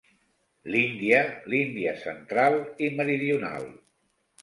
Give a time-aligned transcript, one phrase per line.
[0.75, 1.19] L'Índia,
[1.55, 3.73] l'Índia central i meridional.